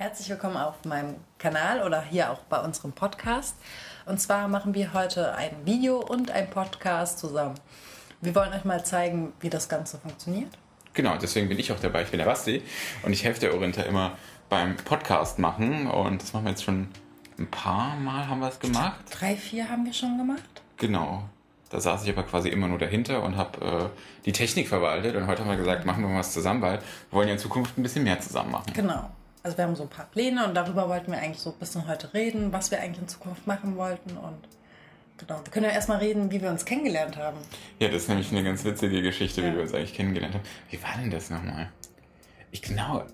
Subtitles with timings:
[0.00, 3.56] Herzlich willkommen auf meinem Kanal oder hier auch bei unserem Podcast.
[4.06, 7.56] Und zwar machen wir heute ein Video und ein Podcast zusammen.
[8.20, 10.56] Wir wollen euch mal zeigen, wie das Ganze funktioniert.
[10.94, 12.02] Genau, deswegen bin ich auch dabei.
[12.02, 12.62] Ich bin der Basti
[13.02, 14.12] und ich helfe der Orinta immer
[14.48, 15.88] beim Podcast machen.
[15.88, 16.86] Und das machen wir jetzt schon
[17.36, 19.00] ein paar Mal haben wir es gemacht.
[19.10, 20.62] Drei, vier haben wir schon gemacht.
[20.76, 21.24] Genau.
[21.70, 25.16] Da saß ich aber quasi immer nur dahinter und habe äh, die Technik verwaltet.
[25.16, 27.40] Und heute haben wir gesagt, machen wir mal was zusammen, weil wir wollen ja in
[27.40, 28.72] Zukunft ein bisschen mehr zusammen machen.
[28.72, 29.10] Genau.
[29.42, 31.86] Also wir haben so ein paar Pläne und darüber wollten wir eigentlich so ein bisschen
[31.86, 34.16] heute reden, was wir eigentlich in Zukunft machen wollten.
[34.16, 34.38] Und
[35.16, 37.38] genau, wir können ja erstmal reden, wie wir uns kennengelernt haben.
[37.78, 39.48] Ja, das ist nämlich eine ganz witzige Geschichte, Ja.
[39.50, 40.44] wie wir uns eigentlich kennengelernt haben.
[40.70, 41.70] Wie war denn das nochmal?
[42.50, 43.04] Ich genau,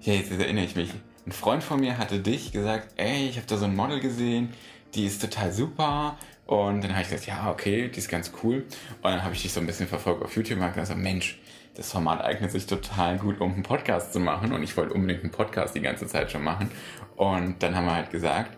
[0.00, 0.90] ja, jetzt erinnere ich mich.
[1.26, 4.54] Ein Freund von mir hatte dich gesagt, ey, ich habe da so ein Model gesehen,
[4.94, 6.16] die ist total super.
[6.46, 8.64] Und dann habe ich gesagt, ja, okay, die ist ganz cool.
[9.02, 11.40] Und dann habe ich dich so ein bisschen verfolgt auf YouTube und habe gesagt, Mensch,
[11.76, 14.52] das Format eignet sich total gut, um einen Podcast zu machen.
[14.52, 16.70] Und ich wollte unbedingt einen Podcast die ganze Zeit schon machen.
[17.16, 18.50] Und dann haben wir halt gesagt,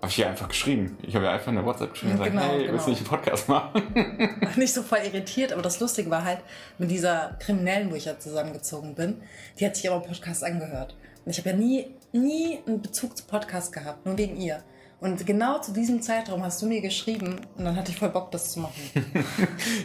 [0.00, 0.96] habe ich ihr einfach geschrieben.
[1.02, 2.98] Ich habe ihr einfach eine WhatsApp geschrieben und gesagt, Genau, hey, willst du genau.
[2.98, 4.56] nicht einen Podcast machen?
[4.56, 6.40] Nicht so voll irritiert, aber das Lustige war halt,
[6.78, 9.22] mit dieser Kriminellen, wo ich ja zusammengezogen bin,
[9.58, 10.96] die hat sich aber Podcast angehört.
[11.24, 14.62] Und ich habe ja nie, nie einen Bezug zu Podcast gehabt, nur wegen ihr.
[15.00, 18.30] Und genau zu diesem Zeitraum hast du mir geschrieben und dann hatte ich voll Bock,
[18.30, 18.82] das zu machen.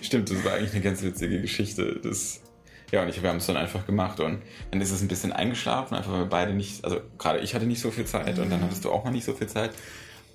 [0.02, 2.00] Stimmt, das war eigentlich eine ganz witzige Geschichte.
[2.04, 2.42] Das,
[2.92, 4.42] ja, und ich, wir haben es dann einfach gemacht und
[4.72, 7.66] dann ist es ein bisschen eingeschlafen, einfach weil wir beide nicht, also gerade ich hatte
[7.66, 9.72] nicht so viel Zeit und dann hattest du auch mal nicht so viel Zeit.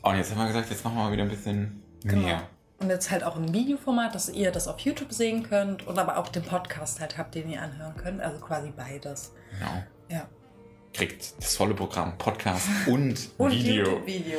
[0.02, 2.42] Und jetzt haben wir gesagt, jetzt machen wir mal wieder ein bisschen mehr.
[2.78, 6.16] Und jetzt halt auch ein Videoformat, dass ihr das auf YouTube sehen könnt und aber
[6.16, 8.22] auch den Podcast halt habt, den ihr anhören könnt.
[8.22, 9.34] Also quasi beides.
[9.58, 9.84] Genau.
[10.08, 10.26] Ja.
[10.94, 13.84] Kriegt das volle Programm, Podcast und, Und Video.
[13.84, 14.38] YouTube-Video.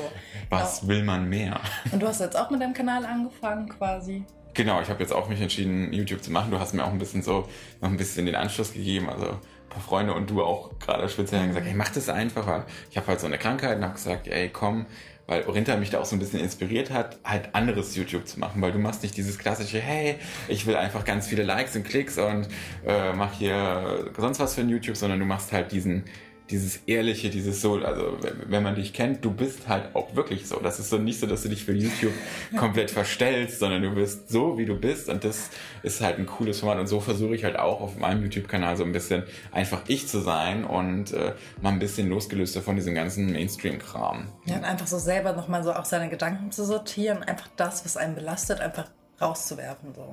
[0.49, 1.61] Was will man mehr?
[1.91, 4.25] Und du hast jetzt auch mit deinem Kanal angefangen quasi.
[4.53, 6.51] Genau, ich habe jetzt auch mich entschieden, YouTube zu machen.
[6.51, 7.47] Du hast mir auch ein bisschen so,
[7.79, 9.09] noch ein bisschen den Anschluss gegeben.
[9.09, 12.45] Also ein paar Freunde und du auch gerade speziell gesagt, hey, mach das einfach.
[12.47, 14.85] Weil ich habe halt so eine Krankheit und habe gesagt, ey, komm,
[15.27, 18.61] weil Orinta mich da auch so ein bisschen inspiriert hat, halt anderes YouTube zu machen,
[18.61, 20.17] weil du machst nicht dieses klassische, hey,
[20.49, 22.49] ich will einfach ganz viele Likes und Klicks und
[22.85, 26.03] äh, mach hier sonst was für ein YouTube, sondern du machst halt diesen
[26.51, 28.17] dieses ehrliche, dieses so, also
[28.47, 30.59] wenn- man dich kennt, du bist halt auch wirklich so.
[30.59, 32.13] Das ist so nicht so, dass du dich für YouTube
[32.57, 35.49] komplett verstellst, sondern du bist so, wie du bist und das
[35.83, 38.83] ist halt ein cooles Format und so versuche ich halt auch auf meinem YouTube-Kanal so
[38.83, 43.31] ein bisschen einfach ich zu sein und äh, mal ein bisschen losgelöster von diesem ganzen
[43.31, 44.27] Mainstream-Kram.
[44.45, 47.97] Ja, und einfach so selber nochmal so auch seine Gedanken zu sortieren, einfach das, was
[47.97, 48.89] einen belastet, einfach
[49.19, 49.93] rauszuwerfen.
[49.95, 50.11] So.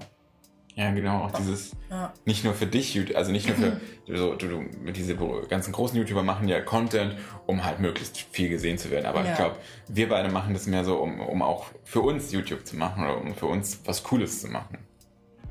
[0.78, 2.12] Ja, genau, auch dieses, Ja.
[2.24, 3.80] nicht nur für dich, also nicht nur für,
[4.16, 5.16] so, du, du, diese
[5.48, 7.16] ganzen großen YouTuber machen ja Content,
[7.46, 9.06] um halt möglichst viel gesehen zu werden.
[9.06, 9.30] Aber Ja.
[9.32, 9.56] ich glaube,
[9.88, 13.20] wir beide machen das mehr so, um, um auch für uns YouTube zu machen oder
[13.20, 14.78] um für uns was Cooles zu machen.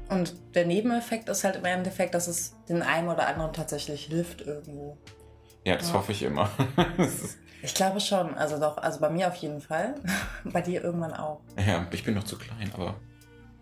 [0.07, 4.39] Und der Nebeneffekt ist halt im Endeffekt, dass es den einen oder anderen tatsächlich hilft
[4.39, 4.97] irgendwo.
[5.65, 5.95] Ja, das Ja.
[5.95, 6.49] hoffe ich immer.
[7.63, 9.95] Ich glaube schon, also doch, also bei mir auf jeden Fall.
[10.45, 11.41] bei dir irgendwann auch.
[11.57, 12.95] ja, ich bin noch zu klein, aber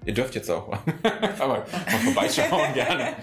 [0.05, 0.69] ihr dürft jetzt auch.
[1.39, 1.65] aber mal
[2.03, 3.13] vorbeischauen gerne.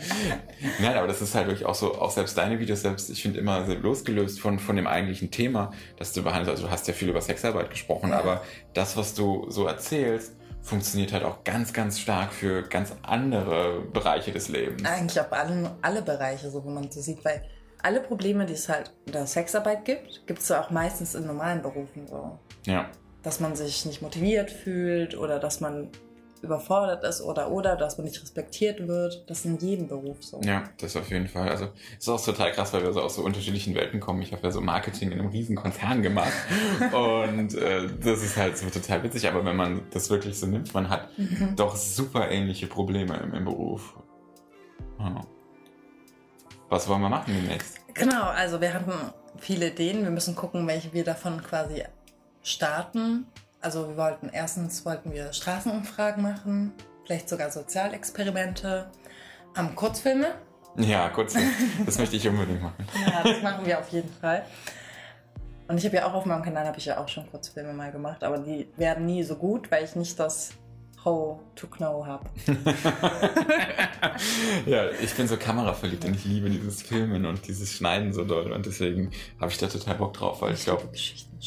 [0.81, 3.39] Nein, aber das ist halt wirklich auch so, auch selbst deine Videos selbst, ich finde
[3.41, 6.51] immer losgelöst von, von dem eigentlichen Thema, das du behandelst.
[6.51, 8.19] Also du hast ja viel über Sexarbeit gesprochen, Ja.
[8.19, 8.43] aber
[8.75, 14.31] das, was du so erzählst, funktioniert halt auch ganz, ganz stark für ganz andere Bereiche
[14.33, 14.85] des Lebens.
[14.85, 17.43] Eigentlich auf allen, alle Bereiche, so wie man so sieht, weil
[17.83, 21.27] alle Probleme, die es halt in der Sexarbeit gibt, gibt es ja auch meistens in
[21.27, 22.39] normalen Berufen so.
[22.65, 22.89] Ja.
[23.25, 25.89] Dass man sich nicht motiviert fühlt oder dass man
[26.43, 29.25] überfordert ist oder oder dass man nicht respektiert wird.
[29.29, 30.41] Das ist in jedem Beruf so.
[30.43, 31.49] Ja, das auf jeden Fall.
[31.49, 34.23] Also ist auch total krass, weil wir so aus so unterschiedlichen Welten kommen.
[34.23, 36.33] Ich habe ja so Marketing in einem riesen Konzern gemacht
[36.93, 39.29] und äh, das ist halt so total witzig.
[39.29, 41.57] Aber wenn man das wirklich so nimmt, man hat Mhm.
[41.57, 43.95] doch super ähnliche Probleme im, im Beruf.
[44.99, 45.21] Ja.
[46.69, 47.77] Was wollen wir machen demnächst?
[47.95, 48.93] Genau, also wir hatten
[49.39, 50.03] viele Ideen.
[50.05, 51.83] Wir müssen gucken, welche wir davon quasi
[52.43, 53.27] starten.
[53.63, 56.73] Also wir wollten erstens wollten wir Straßenumfragen machen,
[57.05, 58.91] vielleicht sogar Sozialexperimente,
[59.57, 60.35] ähm, Kurzfilme.
[60.77, 61.37] Ja, kurz.
[61.87, 62.87] Das möchte ich unbedingt machen.
[63.07, 64.45] Ja, das machen wir auf jeden Fall.
[65.69, 67.93] Und ich habe ja auch auf meinem Kanal habe ich ja auch schon Kurzfilme mal
[67.93, 70.51] gemacht, aber die werden nie so gut, weil ich nicht das
[71.05, 72.25] How to Know habe.
[74.67, 78.53] ja, ich bin so kameraverliebt und ich liebe dieses Filmen und dieses Schneiden so doll
[78.53, 79.11] und deswegen
[79.41, 80.89] habe ich da total Bock drauf, weil ich glaube,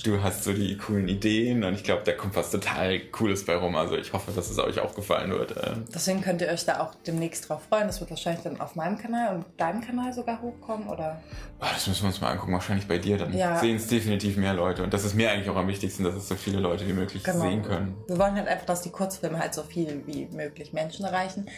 [0.04, 3.56] du hast so die coolen Ideen und ich glaube, da kommt was total Cooles bei
[3.56, 3.76] rum.
[3.76, 5.56] Also ich hoffe, dass es euch auch gefallen wird.
[5.56, 7.88] Äh, Deswegen könnt ihr euch da auch demnächst drauf freuen.
[7.88, 11.22] Das wird wahrscheinlich dann auf meinem Kanal und deinem Kanal sogar hochkommen, oder?
[11.62, 12.54] ah, das müssen wir uns mal angucken.
[12.54, 13.18] Wahrscheinlich bei dir.
[13.18, 13.58] Dann Ja.
[13.60, 14.84] sehen es definitiv mehr Leute.
[14.84, 17.24] Und das ist mir eigentlich auch am wichtigsten, dass es so viele Leute wie möglich
[17.24, 17.96] sehen können.
[18.08, 21.50] Wir wollen halt einfach, dass die Kurzfilme halt so viel wie möglich Menschen erreichen.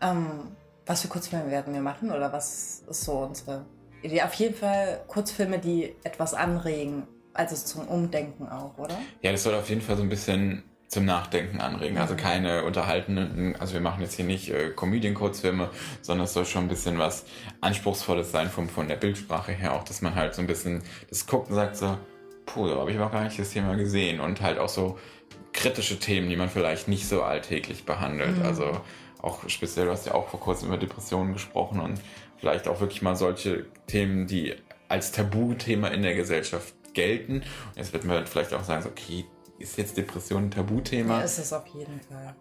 [0.00, 0.56] Ähm,
[0.86, 3.64] was für Kurzfilme werden wir machen oder was ist so unsere
[4.02, 7.06] Ja, auf jeden Fall Kurzfilme, die etwas anregen.
[7.32, 8.96] Also zum Umdenken auch, oder?
[9.22, 11.98] Ja, das soll auf jeden Fall so ein bisschen zum Nachdenken anregen.
[11.98, 15.70] Also keine unterhaltenden, also wir machen jetzt hier nicht äh, Comedian-Kurzfilme,
[16.02, 17.24] sondern es soll schon ein bisschen was
[17.60, 21.26] Anspruchsvolles sein vom, von der Bildsprache her auch, dass man halt so ein bisschen das
[21.26, 21.98] guckt und sagt so,
[22.46, 24.98] puh, da habe ich noch gar nicht das Thema gesehen und halt auch so
[25.54, 28.38] kritische Themen, die man vielleicht nicht so alltäglich behandelt.
[28.38, 28.44] Mhm.
[28.44, 28.80] Also
[29.22, 31.98] auch speziell, du hast ja auch vor kurzem über Depressionen gesprochen und
[32.36, 34.54] vielleicht auch wirklich mal solche Themen, die
[34.88, 37.36] als Tabuthema in der Gesellschaft gelten.
[37.36, 39.24] Und jetzt wird man vielleicht auch sagen, okay,
[39.58, 41.18] ist jetzt Depression ein Tabuthema?
[41.18, 42.34] Ja, ist es auf jeden Fall.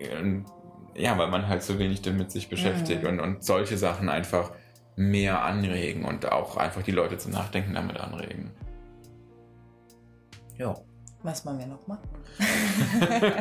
[0.96, 3.10] Ja, weil man halt so wenig damit sich beschäftigt mhm.
[3.10, 4.52] und, und solche Sachen einfach
[4.96, 8.52] mehr anregen und auch einfach die Leute zum Nachdenken damit anregen.
[10.58, 10.76] Ja.
[11.24, 12.10] Was wollen wir noch machen?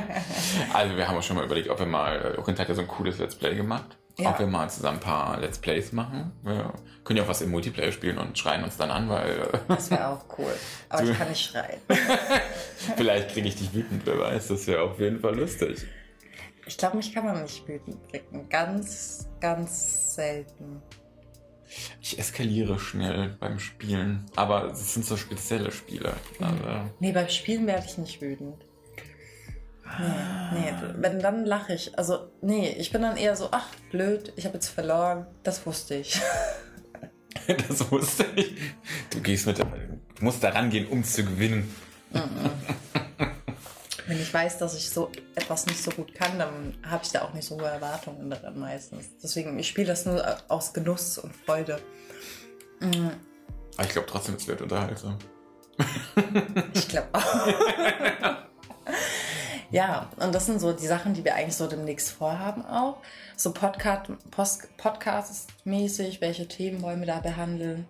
[0.72, 2.88] also wir haben uns schon mal überlegt, ob wir mal, Orient hat ja so ein
[2.88, 3.98] cooles Let's Play gemacht.
[4.18, 4.30] Ja.
[4.30, 6.32] Ob wir mal zusammen ein paar Let's Plays machen.
[6.42, 9.48] Wir können ja auch was im Multiplayer spielen und schreien uns dann an, weil.
[9.68, 10.52] Das wäre auch cool.
[10.90, 11.80] Aber ich kann nicht schreien.
[12.96, 14.48] Vielleicht kriege ich dich wütend, wer weiß.
[14.48, 15.86] Das wäre auf jeden Fall lustig.
[16.66, 18.48] Ich glaube, mich kann man nicht wütend kriegen.
[18.48, 20.82] Ganz, ganz selten.
[22.00, 26.14] Ich eskaliere schnell beim Spielen, aber es sind so spezielle Spiele.
[26.40, 26.90] Also.
[27.00, 28.56] Nee, beim Spielen werde ich nicht wütend.
[29.98, 31.98] Nee, nee, wenn dann lache ich.
[31.98, 35.26] Also, nee, ich bin dann eher so, ach, blöd, ich habe jetzt verloren.
[35.42, 36.20] Das wusste ich.
[37.68, 38.54] das wusste ich.
[39.10, 39.66] Du gehst mit, du
[40.20, 41.74] musst da rangehen, um zu gewinnen.
[44.06, 47.22] Wenn ich weiß, dass ich so etwas nicht so gut kann, dann habe ich da
[47.22, 49.06] auch nicht so hohe Erwartungen daran meistens.
[49.22, 51.80] Deswegen, ich spiele das nur aus Genuss und Freude.
[52.80, 53.12] Mhm.
[53.76, 55.18] Aber ich glaube trotzdem, es wird unterhaltsam.
[56.74, 57.46] Ich glaube auch.
[59.70, 62.98] ja, und das sind so die Sachen, die wir eigentlich so demnächst vorhaben auch.
[63.36, 64.10] So Podcast,
[64.76, 67.86] Podcast-mäßig, welche Themen wollen wir da behandeln?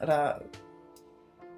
[0.00, 0.42] Oder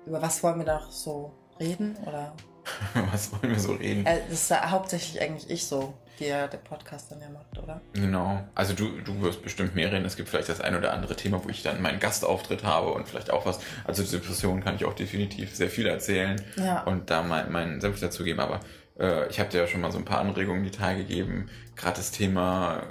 [0.06, 1.96] über was wollen wir da so reden?
[2.06, 2.34] Oder
[3.12, 4.06] Was wollen wir so reden?
[4.06, 7.80] Äh, das ist ja hauptsächlich eigentlich ich so, der der Podcast dann ja macht, oder?
[7.92, 8.42] Genau.
[8.54, 10.04] Also du, du wirst bestimmt mehr reden.
[10.04, 13.08] Es gibt vielleicht das ein oder andere Thema, wo ich dann meinen Gastauftritt habe und
[13.08, 13.60] vielleicht auch was.
[13.84, 16.82] Also zur Depression kann ich auch definitiv sehr viel erzählen ja.
[16.82, 18.40] und da mein, meinen Senf dazu geben.
[18.40, 18.60] Aber
[18.98, 21.48] äh, ich habe dir ja schon mal so ein paar Anregungen die Tage gegeben.
[21.76, 22.82] Gerade das Thema,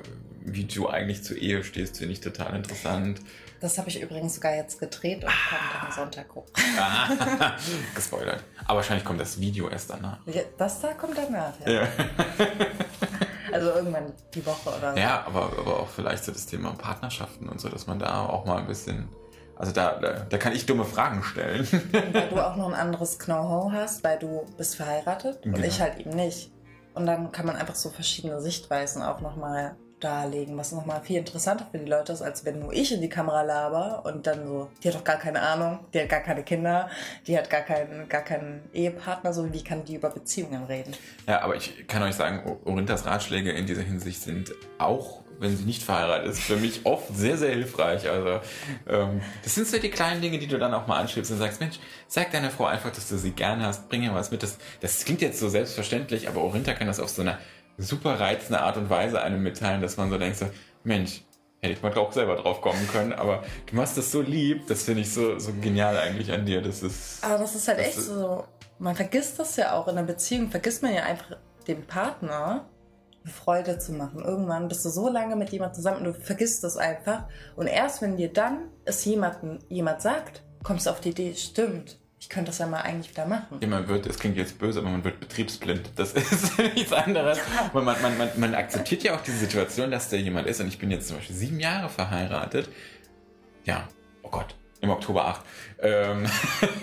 [0.43, 3.19] wie du eigentlich zur Ehe stehst, finde ich total interessant.
[3.65, 6.53] Das habe ich übrigens sogar jetzt gedreht und kann dann Sonntag gucken.
[7.95, 8.43] Gespoilert.
[8.65, 10.19] Aber wahrscheinlich kommt das Video erst danach.
[10.55, 11.71] Das da kommt danach, ja.
[11.71, 11.87] ja.
[13.51, 14.99] also irgendwann die Woche oder so.
[14.99, 18.45] Ja, aber, aber auch vielleicht so das Thema Partnerschaften und so, dass man da auch
[18.45, 19.09] mal ein bisschen.
[19.55, 21.67] Also da, da, da kann ich dumme Fragen stellen.
[21.91, 25.57] weil du auch noch ein anderes Know-how hast, weil du bist verheiratet genau.
[25.57, 26.51] und ich halt eben nicht.
[26.93, 31.67] Und dann kann man einfach so verschiedene Sichtweisen auch nochmal darlegen, was nochmal viel interessanter
[31.71, 34.69] für die Leute ist, als wenn nur ich in die Kamera laber und dann so,
[34.83, 36.89] die hat doch gar keine Ahnung, die hat gar keine Kinder,
[37.25, 40.93] die hat gar keinen, gar keinen Ehepartner, so wie kann die über Beziehungen reden?
[41.27, 45.63] Ja, aber ich kann euch sagen, Orintas Ratschläge in dieser Hinsicht sind auch wenn sie
[45.63, 48.09] nicht verheiratet ist, für mich oft sehr, sehr hilfreich.
[48.09, 48.39] Also
[48.87, 51.59] ähm, das sind so die kleinen Dinge, die du dann auch mal anschiebst und sagst,
[51.59, 51.77] Mensch,
[52.07, 54.43] sag deiner Frau einfach, dass du sie gern hast, bring ihr was mit.
[54.43, 57.37] Das, das klingt jetzt so selbstverständlich, aber Orinta kann das auf so einer
[57.77, 60.47] super reizende Art und Weise einem mitteilen, dass man so denkt, so,
[60.83, 61.21] Mensch,
[61.61, 64.83] hätte ich mal auch selber drauf kommen können, aber du machst das so lieb, das
[64.83, 66.61] finde ich so, so genial eigentlich an dir.
[66.61, 68.45] Das ist, aber das ist halt das echt ist, so,
[68.79, 72.65] man vergisst das ja auch in einer Beziehung, vergisst man ja einfach dem Partner
[73.25, 74.23] Freude zu machen.
[74.23, 77.23] Irgendwann bist du so lange mit jemandem zusammen und du vergisst das einfach.
[77.55, 81.97] Und erst wenn dir dann es jemanden, jemand sagt, kommst du auf die Idee, stimmt,
[82.25, 83.59] ich könnte das ja mal eigentlich wieder machen.
[83.61, 85.91] Ja, man wird, es klingt jetzt böse, aber man wird betriebsblind.
[85.95, 87.37] Das ist nichts anderes.
[87.37, 87.69] Ja.
[87.71, 90.59] Man, man, man, man akzeptiert ja auch die Situation, dass da jemand ist.
[90.59, 92.67] Und ich bin jetzt zum Beispiel sieben Jahre verheiratet.
[93.63, 93.87] Ja,
[94.23, 95.41] oh Gott, im Oktober acht.
[95.77, 96.25] Ähm,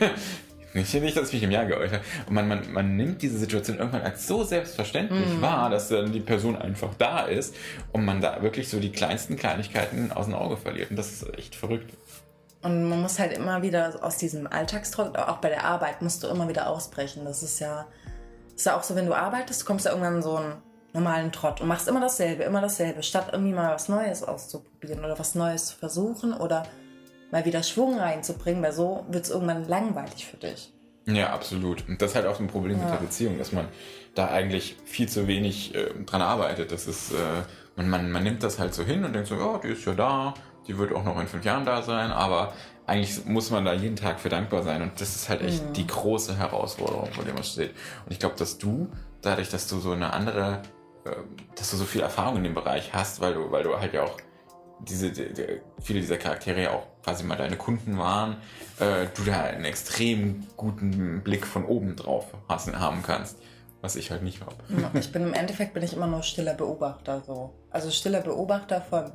[0.75, 2.04] nicht, nicht, dass ich mich im Jahr geäußert habe.
[2.28, 5.42] Und man, man, man nimmt diese Situation irgendwann als so selbstverständlich mhm.
[5.42, 7.56] wahr, dass dann die Person einfach da ist
[7.90, 10.90] und man da wirklich so die kleinsten Kleinigkeiten aus dem Auge verliert.
[10.90, 11.92] Und das ist echt verrückt.
[12.62, 16.28] Und man muss halt immer wieder aus diesem Alltagstrott, auch bei der Arbeit, musst du
[16.28, 17.25] immer wieder ausbrechen.
[17.25, 17.87] Das ist ja,
[18.54, 20.54] ist ja auch so, wenn du arbeitest, kommst du irgendwann in so einen
[20.92, 25.19] normalen Trott und machst immer dasselbe, immer dasselbe, statt irgendwie mal was Neues auszuprobieren oder
[25.19, 26.64] was Neues zu versuchen oder
[27.33, 30.73] mal wieder Schwung reinzubringen, weil so wird es irgendwann langweilig für dich.
[31.07, 31.88] Ja, absolut.
[31.88, 32.85] Und das ist halt auch so ein Problem ja.
[32.85, 33.66] mit der Beziehung, dass man
[34.14, 36.71] da eigentlich viel zu wenig äh, dran arbeitet.
[36.71, 37.16] Das ist, äh,
[37.75, 39.95] man, man, man nimmt das halt so hin und denkt so, ja, die ist ja
[39.95, 40.35] da,
[40.66, 42.52] die wird auch noch in fünf Jahren da sein, aber
[42.87, 45.73] eigentlich muss man da jeden Tag für dankbar sein und das ist halt echt mhm.
[45.73, 47.71] die große Herausforderung, vor der man steht.
[48.04, 48.88] Und ich glaube, dass du,
[49.21, 50.62] dadurch, dass du so eine andere,
[51.07, 53.95] ähm, dass du so viel Erfahrung in dem Bereich hast, weil du, weil du halt
[53.95, 54.16] ja auch
[54.81, 58.37] diese, die, die, viele dieser Charaktere ja auch quasi mal deine Kunden waren,
[58.81, 63.38] äh, du da einen extrem guten Blick von oben drauf hast, haben kannst.
[63.81, 64.54] Was ich halt nicht habe.
[64.97, 67.52] Ich bin im Endeffekt bin ich immer nur stiller Beobachter so.
[67.69, 69.11] Also stiller Beobachter von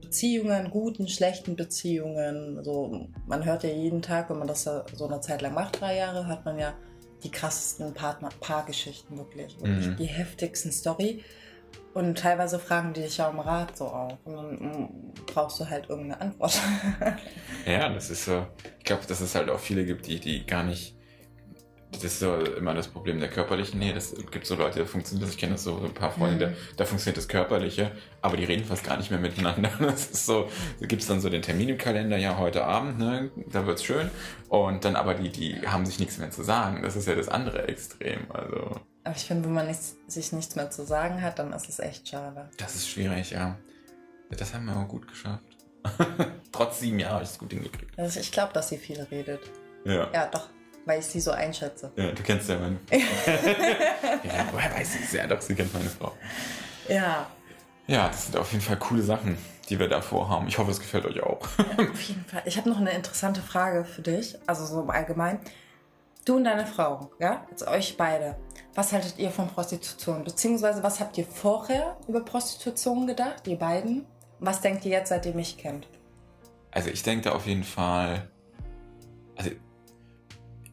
[0.00, 2.62] Beziehungen, guten, schlechten Beziehungen.
[2.64, 5.96] So, man hört ja jeden Tag, wenn man das so eine Zeit lang macht, drei
[5.96, 6.74] Jahre, hat man ja
[7.22, 9.60] die krassesten Partner Paargeschichten wirklich.
[9.60, 9.96] wirklich mhm.
[9.96, 11.24] Die heftigsten Story.
[11.94, 14.18] Und teilweise fragen die dich ja um Rat so auch.
[14.24, 16.60] Und dann mm, brauchst du halt irgendeine Antwort.
[17.66, 18.46] ja, das ist so.
[18.78, 20.95] Ich glaube, dass es halt auch viele gibt, die, die gar nicht
[22.02, 23.94] das ist so immer das Problem der körperlichen Nähe.
[23.94, 25.34] Das gibt so Leute, da funktioniert das.
[25.34, 26.50] Ich kenne das so, ein paar Freunde, mhm.
[26.50, 29.70] da, da, funktioniert das Körperliche, aber die reden fast gar nicht mehr miteinander.
[29.80, 30.48] Das ist so,
[30.80, 33.84] da gibt es dann so den Termin im Kalender, ja, heute Abend, ne, da wird's
[33.84, 34.10] schön.
[34.48, 36.82] Und dann aber die, die haben sich nichts mehr zu sagen.
[36.82, 38.30] Das ist ja das andere Extrem.
[38.30, 38.80] Also.
[39.04, 41.78] Aber ich finde, wenn man nichts, sich nichts mehr zu sagen hat, dann ist es
[41.78, 42.50] echt schade.
[42.58, 43.56] Das ist schwierig, ja.
[44.30, 45.44] Das haben wir auch gut geschafft.
[46.52, 47.98] Trotz sieben Jahren habe ich es gut hingekriegt.
[47.98, 49.40] Also ich glaube, dass sie viel redet.
[49.84, 50.10] Ja.
[50.12, 50.48] Ja, doch
[50.86, 51.92] weil ich sie so einschätze.
[51.96, 52.96] Ja, du kennst ja meine Frau.
[52.96, 55.12] ja, woher weiß sie es?
[55.12, 56.12] Ja, doch, sie kennt meine Frau.
[56.88, 57.26] Ja.
[57.86, 59.36] Ja, das sind auf jeden Fall coole Sachen,
[59.68, 60.48] die wir da vorhaben.
[60.48, 61.46] Ich hoffe, es gefällt euch auch.
[61.58, 62.42] ja, auf jeden Fall.
[62.46, 65.40] Ich habe noch eine interessante Frage für dich, also so im Allgemeinen.
[66.24, 68.36] Du und deine Frau, ja, jetzt euch beide.
[68.74, 70.24] Was haltet ihr von Prostitution?
[70.24, 74.06] Beziehungsweise was habt ihr vorher über Prostitution gedacht, ihr beiden?
[74.40, 75.88] Was denkt ihr jetzt, seit ihr mich kennt?
[76.72, 78.28] Also ich denke da auf jeden Fall,
[79.36, 79.50] also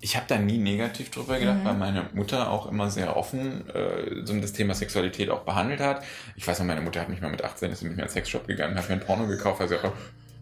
[0.04, 1.66] ich habe da nie negativ drüber gedacht, mhm.
[1.66, 6.04] weil meine Mutter auch immer sehr offen äh, so das Thema Sexualität auch behandelt hat.
[6.36, 8.12] Ich weiß noch, meine Mutter hat mich mal mit 18 ist mit mir in den
[8.12, 9.78] Sexshop gegangen, hat mir ein Porno gekauft, also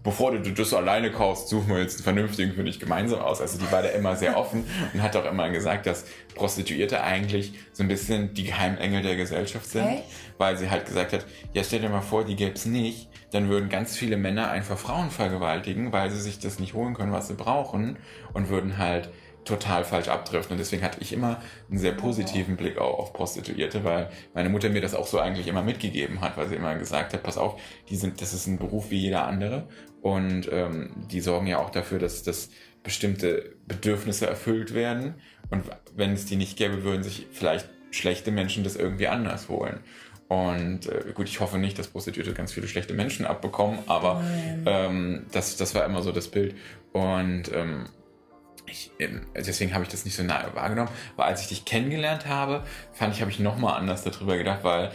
[0.03, 3.39] bevor du das alleine kaufst, suchen wir jetzt einen vernünftigen für dich gemeinsam aus.
[3.39, 4.65] Also die war da immer sehr offen
[4.96, 9.70] und hat auch immer gesagt, dass Prostituierte eigentlich so ein bisschen die Geheimengel der Gesellschaft
[9.70, 10.01] sind, okay.
[10.39, 13.48] weil sie halt gesagt hat, ja stell dir mal vor, die gäbe es nicht, dann
[13.48, 17.27] würden ganz viele Männer einfach Frauen vergewaltigen, weil sie sich das nicht holen können, was
[17.27, 17.98] sie brauchen
[18.34, 19.10] und würden halt
[19.45, 20.53] total falsch abdriften.
[20.53, 24.69] Und deswegen hatte ich immer einen sehr positiven Blick auch auf Prostituierte, weil meine Mutter
[24.69, 27.60] mir das auch so eigentlich immer mitgegeben hat, weil sie immer gesagt hat, pass auf,
[27.89, 29.67] die sind, das ist ein Beruf wie jeder andere.
[30.01, 32.50] Und ähm, die sorgen ja auch dafür, dass, dass
[32.83, 35.15] bestimmte Bedürfnisse erfüllt werden.
[35.50, 35.63] Und
[35.95, 39.79] wenn es die nicht gäbe, würden sich vielleicht schlechte Menschen das irgendwie anders holen.
[40.27, 44.24] Und äh, gut, ich hoffe nicht, dass Prostituierte ganz viele schlechte Menschen abbekommen, aber
[44.65, 46.55] ähm, das, das war immer so das Bild.
[46.93, 47.89] Und ähm,
[48.65, 50.89] ich, ähm, deswegen habe ich das nicht so nah wahrgenommen.
[51.15, 52.63] Aber als ich dich kennengelernt habe,
[52.94, 54.91] fand ich, habe ich nochmal anders darüber gedacht, weil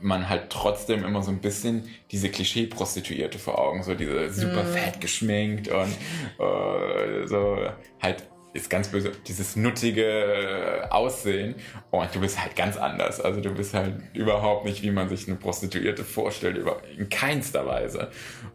[0.00, 4.72] man halt trotzdem immer so ein bisschen diese Klischee-Prostituierte vor Augen, so diese super mm.
[4.72, 5.92] fett geschminkt und
[6.38, 7.58] äh, so
[8.00, 8.24] halt
[8.56, 11.54] ist ganz böse, dieses nuttige Aussehen
[11.90, 13.20] und du bist halt ganz anders.
[13.20, 16.64] Also du bist halt überhaupt nicht, wie man sich eine Prostituierte vorstellt,
[16.96, 18.10] in keinster Weise.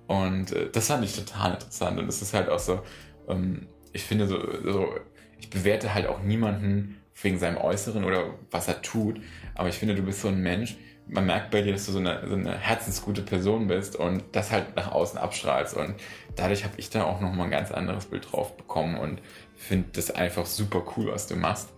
[0.08, 2.82] Und äh, das fand ich total interessant und es ist halt auch so,
[3.30, 4.96] ähm, ich finde so, so,
[5.40, 9.22] ich bewerte halt auch niemanden wegen seinem Äußeren oder was er tut,
[9.56, 12.00] aber ich finde, du bist so ein Mensch, man merkt bei dir, dass du so
[12.00, 15.76] eine, so eine herzensgute Person bist und das halt nach außen abstrahlst.
[15.76, 15.96] Und
[16.36, 19.22] dadurch habe ich da auch nochmal ein ganz anderes Bild drauf bekommen und
[19.56, 21.70] finde das einfach super cool, was du machst.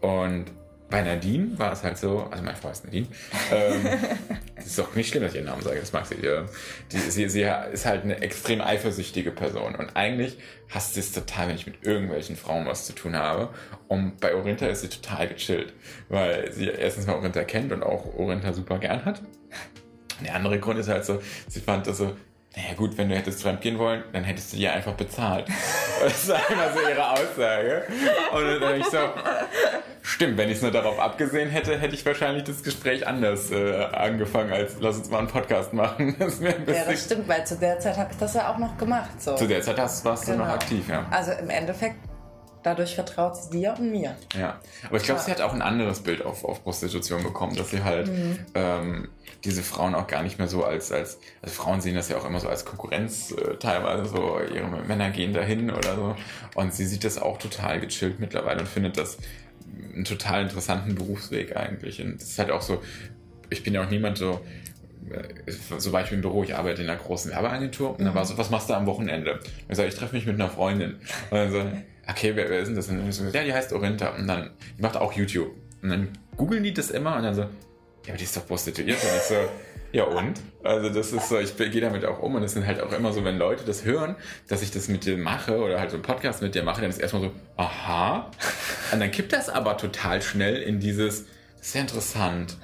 [0.00, 0.46] Und
[0.88, 3.08] bei Nadine war es halt so, also meine Frau ist Nadine,
[3.52, 3.84] ähm,
[4.54, 6.16] das ist doch nicht schlimm, dass ich ihren Namen sage, das mag sie.
[6.92, 10.38] Die, sie, sie ist halt eine extrem eifersüchtige Person und eigentlich
[10.70, 13.50] hasst sie es total, wenn ich mit irgendwelchen Frauen was zu tun habe
[13.88, 15.72] und bei Orinta ist sie total gechillt,
[16.08, 19.22] weil sie erstens mal Orinta kennt und auch Orinta super gern hat.
[20.24, 22.16] Der andere Grund ist halt so, sie fand das so,
[22.56, 25.46] naja gut, wenn du hättest fremdgehen wollen, dann hättest du dir einfach bezahlt.
[25.98, 27.84] Das war immer so ihre Aussage.
[28.30, 28.98] Und dann ich so,
[30.06, 33.84] stimmt, wenn ich es nur darauf abgesehen hätte, hätte ich wahrscheinlich das Gespräch anders äh,
[33.92, 36.16] angefangen, als lass uns mal einen Podcast machen.
[36.26, 36.52] Das ja,
[36.86, 39.10] das stimmt, weil zu der Zeit habe ich das ja auch noch gemacht.
[39.20, 39.34] So.
[39.34, 40.38] Zu der Zeit hast, warst genau.
[40.38, 40.62] du noch genau.
[40.62, 41.06] aktiv, ja.
[41.10, 41.96] Also im Endeffekt
[42.66, 44.16] Dadurch vertraut sie dir und mir.
[44.36, 44.58] Ja,
[44.88, 47.84] aber ich glaube, sie hat auch ein anderes Bild auf, auf Prostitution bekommen, dass sie
[47.84, 48.38] halt mhm.
[48.56, 49.08] ähm,
[49.44, 52.24] diese Frauen auch gar nicht mehr so als, als, also Frauen sehen das ja auch
[52.24, 56.16] immer so als Konkurrenz äh, teilweise, so ihre Männer gehen dahin oder so.
[56.56, 59.18] Und sie sieht das auch total gechillt mittlerweile und findet das
[59.94, 62.02] einen total interessanten Berufsweg eigentlich.
[62.02, 62.82] Und das ist halt auch so,
[63.50, 64.40] ich bin ja auch niemand so,
[65.10, 68.04] äh, so war ich im Büro, ich arbeite in einer großen Werbeagentur und mhm.
[68.06, 69.40] dann war so, was machst du am Wochenende?
[69.68, 70.96] ich sage, ich treffe mich mit einer Freundin.
[71.30, 71.60] Und dann so,
[72.08, 72.88] okay, wer, wer ist denn das?
[72.88, 74.10] Und dann so, ja, die heißt Orinta.
[74.10, 75.50] Und dann, die macht auch YouTube.
[75.82, 77.48] Und dann googeln die das immer und dann so, ja,
[78.08, 78.98] aber die ist doch prostituiert.
[79.02, 79.34] Und ich so,
[79.96, 80.40] ja und?
[80.62, 83.12] Also das ist so, ich gehe damit auch um und es sind halt auch immer
[83.12, 84.14] so, wenn Leute das hören,
[84.46, 86.90] dass ich das mit dir mache oder halt so einen Podcast mit dir mache, dann
[86.90, 88.30] ist erstmal so, aha.
[88.92, 91.24] Und dann kippt das aber total schnell in dieses,
[91.62, 92.58] sehr interessant.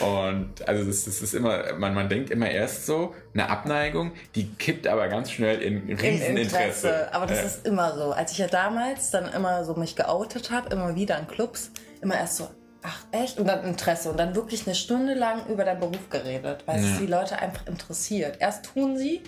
[0.00, 4.48] Und also das, das ist immer, man, man denkt immer erst so, eine Abneigung, die
[4.54, 6.88] kippt aber ganz schnell in Rieseninteresse.
[6.88, 7.14] Interesse.
[7.14, 7.44] Aber das ja.
[7.44, 8.12] ist immer so.
[8.12, 12.14] Als ich ja damals dann immer so mich geoutet habe, immer wieder in Clubs, immer
[12.14, 12.48] erst so,
[12.82, 13.38] ach echt?
[13.38, 14.10] Und dann Interesse.
[14.10, 16.86] Und dann wirklich eine Stunde lang über deinen Beruf geredet, weil ja.
[16.86, 18.36] es die Leute einfach interessiert.
[18.40, 19.22] Erst tun sie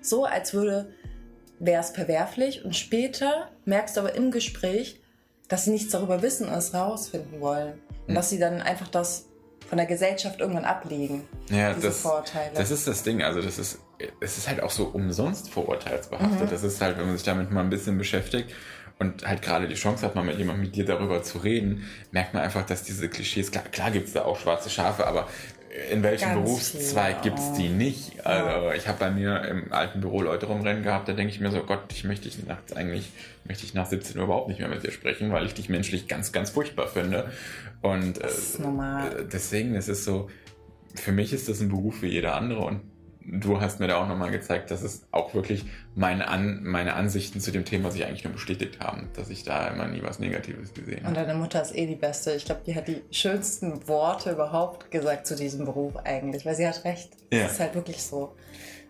[0.00, 0.92] so, als würde,
[1.58, 5.00] wäre es verwerflich und später merkst du aber im Gespräch,
[5.48, 7.74] dass sie nichts darüber wissen und es rausfinden wollen.
[8.02, 8.14] Und hm.
[8.14, 9.26] dass sie dann einfach das
[9.68, 11.26] von der Gesellschaft irgendwann ablegen.
[11.50, 12.52] Ja, diese das, Vorurteile.
[12.54, 13.22] das ist das Ding.
[13.22, 13.80] Also das ist,
[14.20, 16.46] es ist halt auch so umsonst vorurteilsbehaftet.
[16.46, 16.50] Mhm.
[16.50, 18.52] Das ist halt, wenn man sich damit mal ein bisschen beschäftigt
[18.98, 22.34] und halt gerade die Chance hat, mal mit jemandem mit dir darüber zu reden, merkt
[22.34, 25.28] man einfach, dass diese Klischees, klar, klar gibt es da auch schwarze Schafe, aber
[25.90, 28.24] in welchem Ganz Berufszweig gibt es die nicht?
[28.24, 31.50] Also ich habe bei mir im alten Büro Leute rumrennen gehabt, da denke ich mir
[31.50, 33.10] so, Gott, ich möchte dich nachts eigentlich,
[33.44, 36.08] möchte ich nach 17 Uhr überhaupt nicht mehr mit dir sprechen, weil ich dich menschlich
[36.08, 37.30] ganz, ganz furchtbar finde.
[37.82, 38.28] Und äh,
[39.30, 40.30] deswegen ist es so,
[40.94, 42.80] für mich ist das ein Beruf wie jeder andere und
[43.26, 45.64] du hast mir da auch nochmal gezeigt, dass es auch wirklich
[45.94, 49.68] meine, An meine Ansichten zu dem Thema sich eigentlich nur bestätigt haben, dass ich da
[49.68, 51.08] immer nie was Negatives gesehen habe.
[51.08, 52.32] Und deine Mutter ist eh die Beste.
[52.32, 56.66] Ich glaube, die hat die schönsten Worte überhaupt gesagt zu diesem Beruf eigentlich, weil sie
[56.66, 57.10] hat recht.
[57.32, 57.44] Ja.
[57.44, 58.34] Das ist halt wirklich so.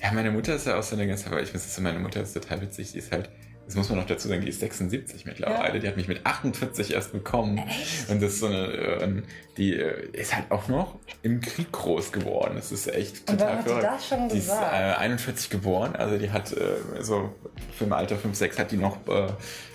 [0.03, 2.21] Ja, meine Mutter ist ja auch so eine ganz, aber ich muss sagen, meine Mutter
[2.21, 3.31] ist total witzig, die ist halt
[3.67, 5.75] das muss man noch dazu sagen, die ist 76 mittlerweile.
[5.75, 5.81] Ja.
[5.81, 7.59] Die hat mich mit 48 erst bekommen.
[7.59, 8.09] Echt?
[8.09, 9.23] Und das ist so eine, äh,
[9.57, 12.53] die äh, ist halt auch noch im Krieg groß geworden.
[12.55, 13.83] Das ist echt total verrückt.
[13.83, 17.35] Die das schon die ist äh, 41 geboren, also die hat äh, so
[17.81, 19.27] im Alter 5, 6 hat die noch äh,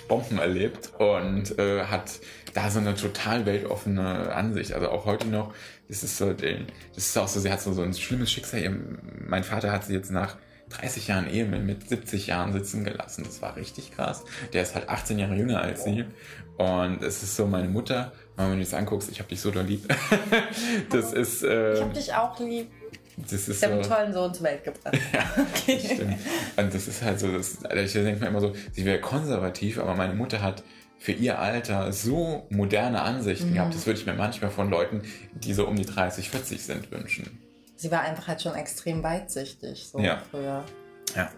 [0.08, 2.20] Bomben erlebt und äh, hat
[2.54, 4.74] da so eine total weltoffene Ansicht.
[4.74, 5.54] Also auch heute noch,
[5.90, 6.48] das ist so, das
[6.96, 8.78] ist auch so, sie hat so, so ein schlimmes Schicksal.
[9.28, 10.38] Mein Vater hat sie jetzt nach
[10.72, 13.24] 30 Jahren Ehe mit 70 Jahren sitzen gelassen.
[13.24, 14.24] Das war richtig krass.
[14.54, 16.06] Der ist halt 18 Jahre jünger als sie.
[16.58, 19.62] Und es ist so meine Mutter, wenn du das anguckst, ich hab dich so da
[19.62, 19.88] lieb.
[20.90, 21.44] das ist.
[21.44, 22.72] Äh, ich hab dich auch lieb.
[23.18, 24.98] Das ist ich habe so, einen tollen Sohn zur Welt gebracht.
[25.14, 25.80] ja, okay.
[25.82, 26.18] das stimmt.
[26.56, 29.80] Und das ist halt so, das, also ich denke mir immer so, sie wäre konservativ,
[29.80, 30.64] aber meine Mutter hat
[30.98, 33.54] für ihr Alter so moderne Ansichten mhm.
[33.56, 33.76] gehabt.
[33.76, 35.02] Das würde ich mir manchmal von Leuten,
[35.34, 37.41] die so um die 30, 40 sind, wünschen
[37.82, 40.22] sie war einfach halt schon extrem weitsichtig so ja.
[40.30, 40.64] früher.
[41.16, 41.30] Ja.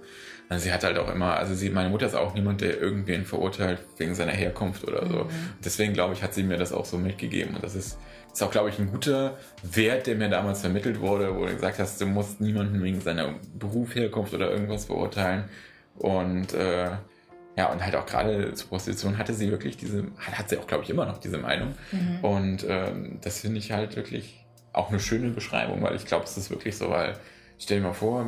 [0.49, 3.25] Also sie hat halt auch immer, also sie, meine Mutter ist auch niemand, der irgendwen
[3.25, 5.23] verurteilt wegen seiner Herkunft oder so.
[5.23, 5.29] Mhm.
[5.63, 7.55] Deswegen glaube ich, hat sie mir das auch so mitgegeben.
[7.55, 7.97] Und das ist,
[8.31, 11.79] ist auch, glaube ich, ein guter Wert, der mir damals vermittelt wurde, wo du gesagt
[11.79, 15.45] hast, du musst niemanden wegen seiner Beruf, Herkunft oder irgendwas verurteilen.
[15.97, 16.89] Und äh,
[17.55, 20.83] ja, und halt auch gerade zur Prostitution hatte sie wirklich diese, hat sie auch, glaube
[20.83, 21.73] ich, immer noch diese Meinung.
[21.91, 22.19] Mhm.
[22.21, 24.42] Und ähm, das finde ich halt wirklich
[24.73, 27.15] auch eine schöne Beschreibung, weil ich glaube, es ist wirklich so, weil
[27.57, 28.25] stell dir mal vor,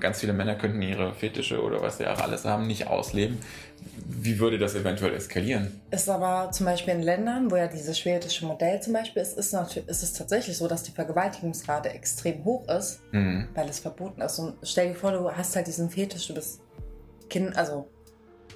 [0.00, 3.38] ganz viele Männer könnten ihre Fetische oder was sie auch alles haben, nicht ausleben.
[4.06, 5.80] Wie würde das eventuell eskalieren?
[5.90, 9.52] Ist aber zum Beispiel in Ländern, wo ja dieses schwedische Modell zum Beispiel ist, ist,
[9.52, 13.48] natürlich, ist es tatsächlich so, dass die Vergewaltigungsrate extrem hoch ist, mhm.
[13.54, 14.38] weil es verboten ist.
[14.38, 16.60] Und stell dir vor, du hast halt diesen Fetisch, du bist
[17.30, 17.88] Kind, also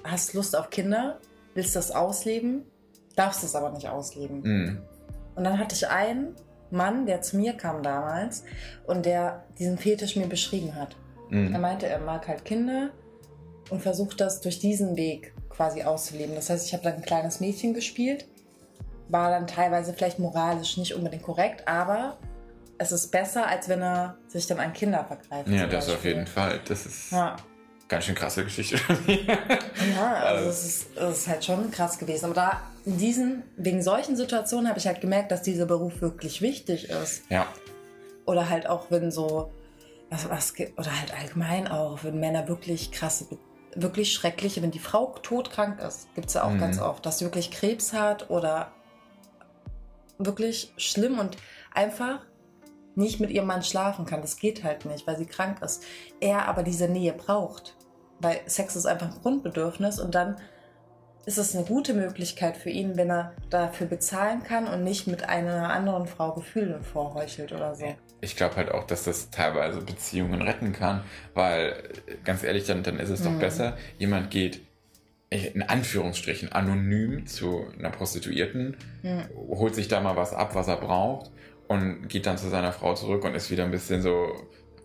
[0.03, 1.19] hast Lust auf Kinder,
[1.53, 2.63] willst das ausleben,
[3.15, 4.41] darfst es aber nicht ausleben.
[4.41, 4.81] Mhm.
[5.35, 6.35] Und dann hatte ich einen,
[6.71, 8.43] Mann, der zu mir kam damals
[8.85, 10.95] und der diesen Fetisch mir beschrieben hat.
[11.29, 11.53] Mhm.
[11.53, 12.89] Er meinte, er mag halt Kinder
[13.69, 16.35] und versucht das durch diesen Weg quasi auszuleben.
[16.35, 18.27] Das heißt, ich habe dann ein kleines Mädchen gespielt,
[19.09, 22.17] war dann teilweise vielleicht moralisch nicht unbedingt korrekt, aber
[22.77, 25.49] es ist besser, als wenn er sich dann an Kinder vergreift.
[25.49, 26.61] Ja, das auf jeden Fall.
[26.67, 27.35] Das ist ja.
[27.89, 28.79] Ganz schön krasse Geschichte.
[29.95, 32.25] ja, also es ist, ist halt schon krass gewesen.
[32.25, 36.41] Aber da in diesen, wegen solchen Situationen habe ich halt gemerkt, dass dieser Beruf wirklich
[36.41, 37.23] wichtig ist.
[37.29, 37.47] Ja.
[38.25, 39.51] Oder halt auch, wenn so,
[40.09, 43.25] was, was, oder halt allgemein auch, wenn Männer wirklich krasse,
[43.75, 46.59] wirklich schreckliche, wenn die Frau todkrank ist, gibt es ja auch mhm.
[46.59, 48.71] ganz oft, dass sie wirklich Krebs hat oder
[50.19, 51.37] wirklich schlimm und
[51.73, 52.19] einfach
[52.95, 54.21] nicht mit ihrem Mann schlafen kann.
[54.21, 55.83] Das geht halt nicht, weil sie krank ist.
[56.19, 57.75] Er aber diese Nähe braucht.
[58.19, 60.37] Weil Sex ist einfach ein Grundbedürfnis und dann
[61.25, 65.27] ist es eine gute Möglichkeit für ihn, wenn er dafür bezahlen kann und nicht mit
[65.29, 67.93] einer anderen Frau Gefühle vorheuchelt oder so.
[68.21, 71.03] Ich glaube halt auch, dass das teilweise Beziehungen retten kann,
[71.33, 71.83] weil
[72.23, 73.39] ganz ehrlich, dann, dann ist es doch mhm.
[73.39, 74.61] besser, jemand geht
[75.29, 79.29] in Anführungsstrichen anonym zu einer Prostituierten, mhm.
[79.35, 81.29] holt sich da mal was ab, was er braucht
[81.67, 84.33] und geht dann zu seiner Frau zurück und ist wieder ein bisschen so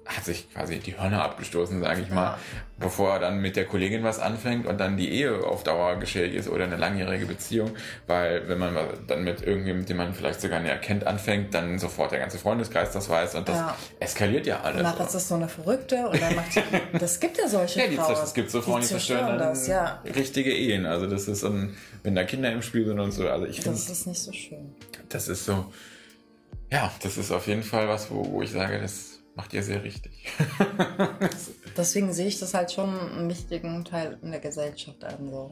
[0.06, 2.36] hat sich quasi die Hörner abgestoßen, sage ich mal,
[2.78, 6.36] bevor er dann mit der Kollegin was anfängt und dann die Ehe auf Dauer geschädigt
[6.36, 7.70] ist oder eine langjährige Beziehung,
[8.06, 12.12] weil wenn man dann mit irgendjemandem, den man vielleicht sogar näher kennt, anfängt, dann sofort
[12.12, 13.76] der ganze Freundeskreis das weiß und das ja.
[13.98, 14.82] eskaliert ja alles.
[14.82, 16.62] Danach ist das so eine Verrückte und dann macht die,
[16.98, 18.16] das gibt ja solche ja, die, Frauen.
[18.22, 20.02] Es gibt so Frauen, die zerstören das, ja.
[20.04, 23.46] richtige Ehen, also das ist ein, wenn da Kinder im Spiel sind und so, also
[23.46, 23.78] ich finde...
[23.78, 24.74] Das ist nicht so schön.
[25.08, 25.72] Das ist so
[26.70, 29.82] Ja, das ist auf jeden Fall was, wo, wo ich sage, das macht ihr sehr
[29.82, 30.26] richtig.
[31.76, 35.30] Deswegen sehe ich das halt schon einen wichtigen Teil in der Gesellschaft an.
[35.30, 35.50] So.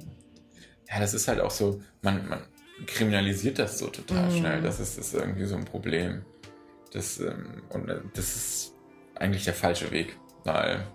[0.89, 2.41] Ja, das ist halt auch so, man, man
[2.87, 4.37] kriminalisiert das so total Mhm.
[4.39, 4.63] schnell.
[4.63, 6.25] Das ist, ist irgendwie so ein Problem.
[6.93, 8.73] Das, ähm, und äh, das ist
[9.15, 10.17] eigentlich der falsche Weg.
[10.45, 10.87] Weil,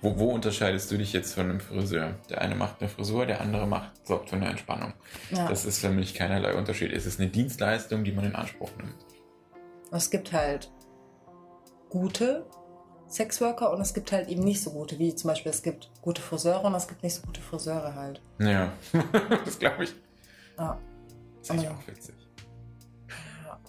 [0.00, 2.14] wo, wo unterscheidest du dich jetzt von einem Friseur?
[2.30, 4.92] Der eine macht eine Frisur, der andere macht, sorgt für eine Entspannung.
[5.30, 5.48] Ja.
[5.48, 6.92] Das ist für mich keinerlei Unterschied.
[6.92, 8.94] Es ist eine Dienstleistung, die man in Anspruch nimmt.
[9.92, 10.70] Es gibt halt
[11.94, 12.44] gute
[13.08, 16.20] Sexworker und es gibt halt eben nicht so gute, wie zum Beispiel es gibt gute
[16.20, 18.20] Friseure und es gibt nicht so gute Friseure halt.
[18.40, 18.72] Ja,
[19.44, 19.94] das glaube ich.
[20.58, 20.76] Ja.
[21.38, 21.70] Das ist Ja.
[21.70, 22.14] auch witzig.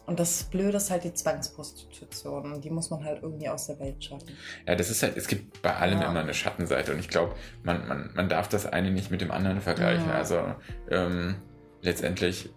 [0.07, 3.79] Und das Blöde ist halt die Zwangsprostitution und die muss man halt irgendwie aus der
[3.79, 4.29] Welt schaffen.
[4.67, 6.09] Ja, das ist halt, es gibt bei allem Ja.
[6.09, 9.29] immer eine Schattenseite und ich glaube, man, man, man darf das eine nicht mit dem
[9.31, 10.05] anderen vergleichen.
[10.07, 10.11] Mhm.
[10.11, 10.39] Also
[10.89, 11.35] ähm,
[11.81, 12.49] letztendlich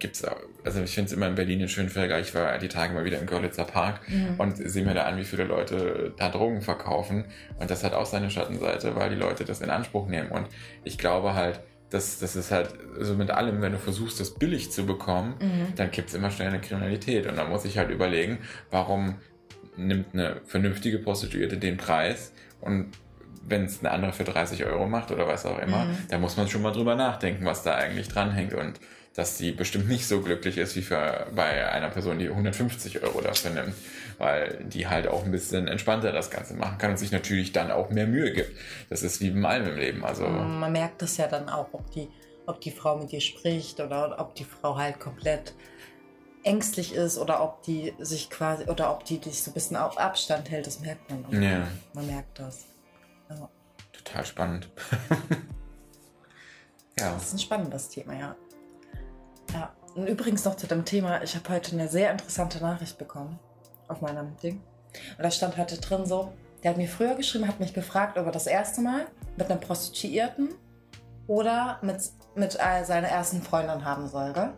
[0.00, 2.28] gibt's auch, also ich finde es immer in Berlin einen schönen Vergleich.
[2.28, 4.00] Ich war die Tage mal wieder im Görlitzer Park
[4.38, 7.24] und sehe mir da an, wie viele Leute da Drogen verkaufen
[7.60, 10.46] und das hat auch seine Schattenseite, weil die Leute das in Anspruch nehmen und
[10.84, 11.60] ich glaube halt,
[11.90, 15.74] das, das ist halt so mit allem, wenn du versuchst, das billig zu bekommen, Mhm.
[15.76, 17.26] dann gibt es immer schnell eine Kriminalität.
[17.26, 18.38] Und da muss ich halt überlegen,
[18.70, 19.14] warum
[19.76, 22.90] nimmt eine vernünftige Prostituierte den Preis und
[23.46, 25.96] wenn es eine andere für 30 Euro macht oder was auch immer, Mhm.
[26.10, 28.78] da muss man schon mal drüber nachdenken, was da eigentlich dranhängt und
[29.18, 33.20] dass die bestimmt nicht so glücklich ist wie für, bei einer Person, die 150 Euro
[33.20, 33.74] dafür nimmt,
[34.16, 37.72] weil die halt auch ein bisschen entspannter das Ganze machen kann und sich natürlich dann
[37.72, 38.56] auch mehr Mühe gibt.
[38.90, 40.04] Das ist wie bei allem im Leben.
[40.04, 42.06] Also Und Man merkt das ja dann auch, ob die,
[42.46, 45.52] ob die Frau mit dir spricht oder ob die Frau halt komplett
[46.44, 49.98] ängstlich ist oder ob die sich quasi oder ob die dich so ein bisschen auf
[49.98, 51.24] Abstand hält, das merkt man.
[51.24, 51.32] auch.
[51.32, 51.66] Ja.
[51.92, 52.66] Man merkt das.
[53.28, 53.48] Ja.
[53.92, 54.70] total spannend.
[57.00, 57.14] ja.
[57.14, 58.36] Das ist ein spannendes Thema, ja.
[59.52, 59.72] Ja.
[59.94, 63.38] Und übrigens noch zu dem Thema, ich habe heute eine sehr interessante Nachricht bekommen
[63.88, 64.62] auf meinem Ding.
[65.16, 66.32] Und da stand heute drin so,
[66.62, 69.06] der hat mir früher geschrieben, hat mich gefragt, ob er das erste Mal
[69.36, 70.50] mit einer Prostituierten
[71.26, 72.00] oder mit,
[72.34, 74.52] mit seiner ersten Freundin haben soll, gell?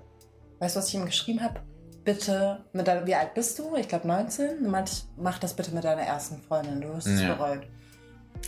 [0.59, 1.61] Weißt du, was ich ihm geschrieben habe?
[2.05, 3.77] Bitte, mit deiner, wie alt bist du?
[3.77, 4.63] Ich glaube 19.
[4.65, 7.35] Du meinte ich, mach das bitte mit deiner ersten Freundin, du wirst es Ja.
[7.35, 7.63] bereuen.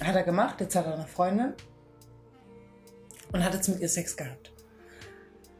[0.02, 1.52] Hat er gemacht, jetzt hat er eine Freundin
[3.32, 4.52] und hat jetzt mit ihr Sex gehabt.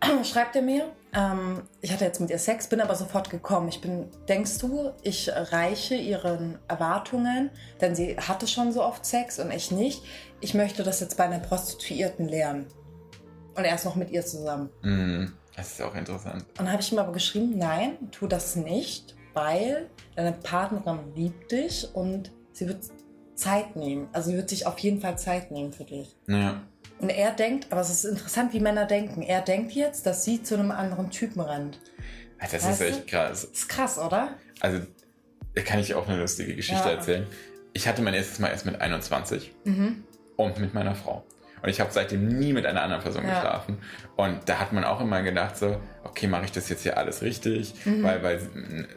[0.25, 3.69] Schreibt er mir, ähm, ich hatte jetzt mit ihr Sex, bin aber sofort gekommen.
[3.69, 9.39] Ich bin, denkst du, ich reiche ihren Erwartungen, denn sie hatte schon so oft Sex
[9.39, 10.03] und ich nicht.
[10.41, 12.67] Ich möchte das jetzt bei einer Prostituierten lernen.
[13.55, 14.71] Und er ist noch mit ihr zusammen.
[14.83, 15.33] Mhm.
[15.55, 16.43] Das ist auch interessant.
[16.43, 21.53] Und dann habe ich ihm aber geschrieben, nein, tu das nicht, weil deine Partnerin liebt
[21.53, 22.85] dich und sie wird
[23.35, 24.09] Zeit nehmen.
[24.13, 26.17] Also sie wird sich auf jeden Fall Zeit nehmen für dich.
[26.27, 26.63] Ja.
[27.03, 29.23] Und er denkt, aber es ist interessant, wie Männer denken.
[29.23, 31.81] Er denkt jetzt, dass sie zu einem anderen Typen rennt.
[32.41, 32.85] Das ist Weißt du?
[32.87, 33.43] echt krass.
[33.43, 34.35] Das ist krass, oder?
[34.61, 34.81] Also,
[35.55, 36.95] da kann ich auch eine lustige Geschichte Ja.
[36.95, 37.27] erzählen.
[37.73, 40.05] Ich hatte mein erstes Mal erst mit 21 Mhm.
[40.37, 41.25] und mit meiner Frau.
[41.63, 43.35] Und ich habe seitdem nie mit einer anderen Person Ja.
[43.35, 43.79] geschlafen.
[44.17, 45.79] Und da hat man auch immer gedacht so,
[46.13, 47.75] okay, mache ich das jetzt hier alles richtig?
[47.85, 48.41] Weil, weil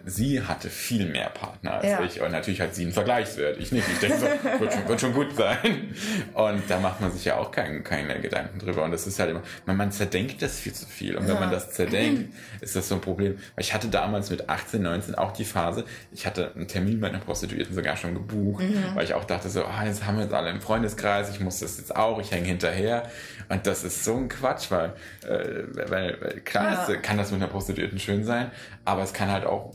[0.05, 1.89] sie hatte viel mehr Partner als Mhm.
[1.89, 2.03] Ja.
[2.03, 2.21] ich.
[2.21, 3.57] Und natürlich hat sie einen Vergleichswert.
[3.59, 3.87] Ich nicht.
[3.87, 4.25] Ich denke so,
[4.59, 5.93] wird schon, wird schon gut sein.
[6.33, 8.83] Und da macht man sich ja auch keinen, keine Gedanken drüber.
[8.83, 11.15] Und das ist halt immer, man, man zerdenkt das viel zu viel.
[11.15, 11.39] Und wenn Ja.
[11.39, 13.37] man das zerdenkt, ist das so ein Problem.
[13.55, 17.07] Weil ich hatte damals mit 18, 19 auch die Phase, ich hatte einen Termin bei
[17.07, 18.95] einer Prostituierten sogar schon gebucht, Mhm.
[18.95, 21.59] weil ich auch dachte so, ah, jetzt haben wir jetzt alle im Freundeskreis, ich muss
[21.59, 23.09] das jetzt auch, ich hänge hinterher.
[23.47, 24.93] Und das ist so ein Quatsch, weil,
[25.27, 26.83] äh, weil, weil klar Ja.
[26.93, 28.51] ist, kann das mit einer Prostituierten schön sein,
[28.83, 29.73] aber es kann halt auch,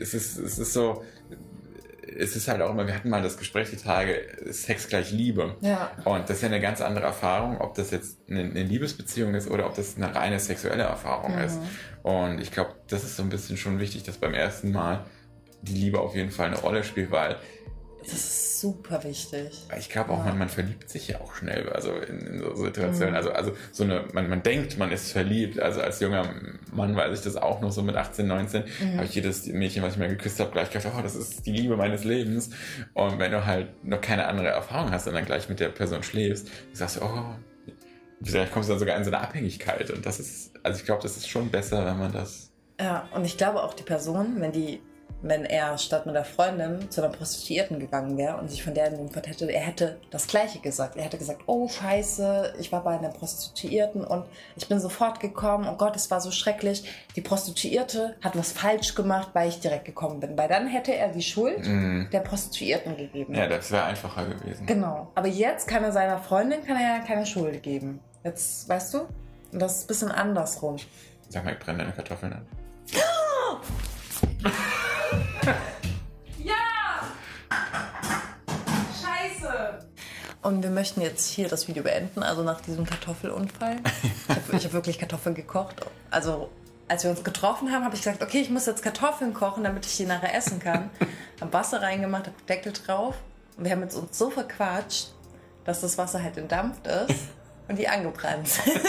[0.00, 1.04] es ist, es ist so,
[2.18, 4.16] es ist halt auch immer, wir hatten mal das Gespräch die Tage,
[4.50, 5.56] Sex gleich Liebe.
[5.60, 5.90] Ja.
[6.04, 9.50] Und das ist ja eine ganz andere Erfahrung, ob das jetzt eine, eine Liebesbeziehung ist
[9.50, 11.42] oder ob das eine reine sexuelle Erfahrung Mhm.
[11.42, 11.58] ist.
[12.02, 15.04] Und ich glaube, das ist so ein bisschen schon wichtig, dass beim ersten Mal
[15.62, 17.36] die Liebe auf jeden Fall eine Rolle spielt, weil
[18.08, 19.50] Das ist super wichtig.
[19.78, 20.26] ich glaube auch, Ja.
[20.26, 23.10] man, man verliebt sich ja auch schnell, also in, in so Situationen.
[23.10, 23.16] Mhm.
[23.16, 25.58] Also, also so eine, man, man denkt, man ist verliebt.
[25.60, 26.24] Also als junger
[26.72, 28.94] Mann weiß ich das auch noch so mit 18, 19, Mhm.
[28.96, 31.52] habe ich jedes Mädchen, was ich mal geküsst habe, gleich gedacht, oh, das ist die
[31.52, 32.50] Liebe meines Lebens.
[32.94, 36.02] Und wenn du halt noch keine andere Erfahrung hast und dann gleich mit der Person
[36.02, 37.34] schläfst, sagst du, oh,
[38.22, 39.90] vielleicht kommst du dann sogar in so eine Abhängigkeit.
[39.90, 42.50] Und das ist, also ich glaube, das ist schon besser, wenn man das.
[42.80, 44.80] Ja, und ich glaube auch die Person, wenn die,
[45.22, 48.86] wenn er statt mit der Freundin zu einer Prostituierten gegangen wäre und sich von der
[48.86, 50.96] entfernt hätte, er hätte das Gleiche gesagt.
[50.96, 54.24] Er hätte gesagt, oh Scheiße, ich war bei einer Prostituierten und
[54.56, 55.68] ich bin sofort gekommen.
[55.70, 56.84] Oh Gott, es war so schrecklich.
[57.16, 60.36] Die Prostituierte hat was falsch gemacht, weil ich direkt gekommen bin.
[60.36, 63.34] Weil dann hätte er die Schuld Mm, der Prostituierten gegeben.
[63.34, 64.66] ja, das wäre einfacher gewesen.
[64.66, 65.10] Genau.
[65.14, 68.00] Aber jetzt kann er seiner Freundin kann er ja keine Schuld geben.
[68.22, 69.00] Jetzt, weißt du?
[69.52, 70.76] Und das ist ein bisschen andersrum.
[71.28, 72.46] Sag mal, ich brenne deine Kartoffeln an.
[76.38, 76.54] ja!
[79.02, 79.86] Scheiße!
[80.42, 83.78] Und wir möchten jetzt hier das Video beenden, also nach diesem Kartoffelunfall.
[84.28, 85.76] Ich habe hab wirklich Kartoffeln gekocht.
[86.10, 86.50] Also
[86.88, 89.86] als wir uns getroffen haben, habe ich gesagt, okay, ich muss jetzt Kartoffeln kochen, damit
[89.86, 90.90] ich die nachher essen kann.
[91.40, 93.16] Hab Wasser reingemacht, hab Deckel drauf.
[93.56, 95.08] Und wir haben jetzt uns so verquatscht,
[95.64, 97.24] dass das Wasser halt entdampft ist
[97.68, 98.80] und die angebrannt sind.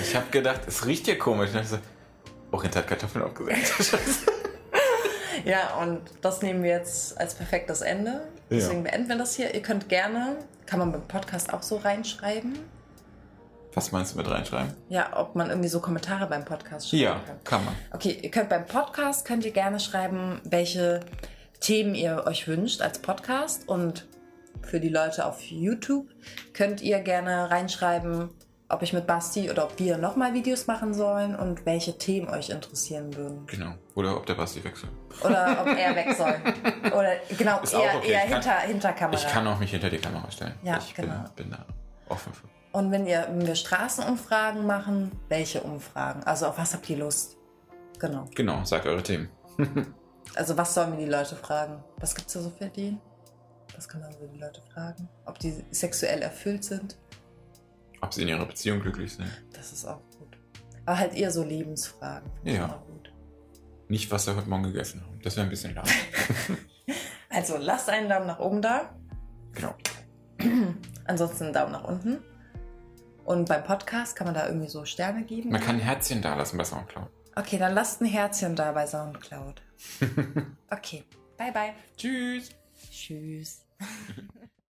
[0.00, 1.50] Ich habe gedacht, es riecht hier komisch.
[1.54, 1.78] Und ich so,
[2.50, 4.26] Orient hat Kartoffeln aufgesetzt.
[5.46, 8.22] Ja, und das nehmen wir jetzt als perfektes Ende.
[8.50, 9.54] Deswegen beenden wir das hier.
[9.54, 12.58] Ihr könnt gerne, kann man beim Podcast auch so reinschreiben.
[13.74, 14.72] Was meinst du mit reinschreiben?
[14.88, 17.44] Ja, ob man irgendwie so Kommentare beim Podcast schreiben Ja, kann.
[17.44, 17.74] kann man.
[17.92, 21.00] Okay, ihr könnt beim Podcast könnt ihr gerne schreiben, welche
[21.60, 24.06] Themen ihr euch wünscht als Podcast und
[24.62, 26.06] für die Leute auf YouTube
[26.54, 28.30] könnt ihr gerne reinschreiben,
[28.68, 32.50] ob ich mit Basti oder ob wir nochmal Videos machen sollen und welche Themen euch
[32.50, 33.46] interessieren würden.
[33.46, 33.72] Genau.
[33.94, 34.90] Oder ob der Basti wechselt.
[35.22, 36.34] Oder ob er weg soll.
[36.92, 38.10] Oder genau, Ist eher, okay.
[38.12, 39.20] eher Ich kann- hinter, hinter Kamera.
[39.20, 40.54] Ich kann auch mich hinter die Kamera stellen.
[40.62, 41.24] Ja, ich genau.
[41.36, 41.64] bin, bin da
[42.08, 42.46] offen für.
[42.72, 46.22] Und wenn, ihr, wenn wir Straßenumfragen machen, welche Umfragen?
[46.24, 47.36] Also auf was habt ihr Lust?
[47.98, 48.26] Genau.
[48.34, 49.28] Genau, sagt eure Themen.
[50.34, 51.82] Also was sollen wir die Leute fragen?
[51.98, 52.98] Was gibt es da so für die?
[53.76, 55.08] Was kann man so die Leute fragen?
[55.24, 56.96] Ob die sexuell erfüllt sind?
[58.00, 59.30] Ob sie in ihrer Beziehung glücklich sind.
[59.52, 60.36] Das ist auch gut.
[60.84, 62.30] Aber halt eher so Lebensfragen.
[62.36, 62.82] finde ich Ja.
[63.88, 65.20] Nicht, was sie heute Morgen gegessen haben.
[65.22, 65.88] Das wäre ein bisschen laut.
[67.28, 68.94] Also lasst einen Daumen nach oben da.
[69.52, 69.74] genau.
[71.06, 72.18] Ansonsten einen Daumen nach unten.
[73.24, 75.50] Und beim Podcast kann man da irgendwie so Sterne geben.
[75.50, 77.08] Man kann ein Herzchen da lassen bei Soundcloud.
[77.34, 79.60] Okay, dann lasst ein Herzchen da bei Soundcloud.
[80.70, 81.04] Okay,
[81.36, 81.74] bye bye.
[81.96, 82.50] Tschüss.
[82.90, 83.66] Tschüss.